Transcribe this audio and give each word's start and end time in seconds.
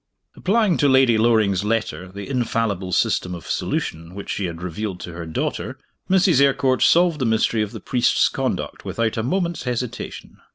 Applying 0.35 0.77
to 0.77 0.87
Lady 0.89 1.15
Loring's 1.19 1.63
letter 1.63 2.07
the 2.11 2.27
infallible 2.27 2.91
system 2.91 3.35
of 3.35 3.45
solution 3.45 4.15
which 4.15 4.31
she 4.31 4.45
had 4.45 4.63
revealed 4.63 4.99
to 5.01 5.13
her 5.13 5.27
daughter, 5.27 5.77
Mrs. 6.09 6.41
Eyrecourt 6.41 6.81
solved 6.81 7.19
the 7.19 7.25
mystery 7.27 7.61
of 7.61 7.71
the 7.71 7.79
priest's 7.79 8.27
conduct 8.27 8.83
without 8.83 9.15
a 9.15 9.21
moment's 9.21 9.61
hesitation. 9.61 10.37